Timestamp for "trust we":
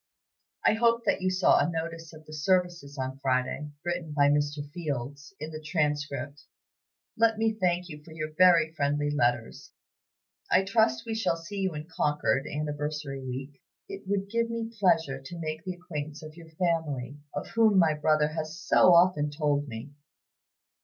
10.63-11.13